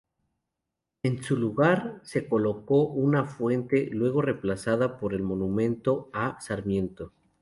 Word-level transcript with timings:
En 1.03 1.21
su 1.21 1.37
lugar 1.37 2.01
se 2.03 2.27
colocó 2.27 2.87
una 2.87 3.25
fuente, 3.27 3.87
luego 3.91 4.23
reemplazada 4.23 4.97
por 4.97 5.13
el 5.13 5.21
monumento 5.21 6.09
a 6.11 6.39
Sarmiento. 6.41 7.13